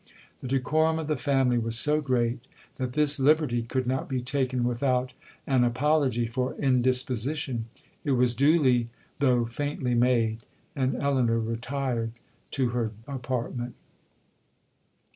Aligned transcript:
The 0.41 0.47
decorum 0.47 0.97
of 0.97 1.07
the 1.07 1.15
family 1.15 1.59
was 1.59 1.77
so 1.77 2.01
great, 2.01 2.39
that 2.77 2.93
this 2.93 3.19
liberty 3.19 3.61
could 3.61 3.85
not 3.85 4.09
be 4.09 4.19
taken 4.19 4.63
without 4.63 5.13
an 5.45 5.63
apology 5.63 6.25
for 6.25 6.55
indisposition;—it 6.55 8.09
was 8.09 8.33
duly 8.33 8.89
though 9.19 9.45
faintly 9.45 9.93
made, 9.93 10.39
and 10.75 10.95
Elinor 10.95 11.39
retired 11.39 12.13
to 12.49 12.69
her 12.69 12.93
apartment. 13.07 13.75